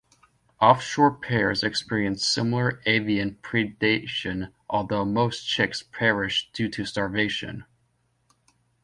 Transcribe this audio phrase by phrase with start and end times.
[0.59, 7.65] Off shore pairs experience similar avian predation although most chicks perish due to starvation.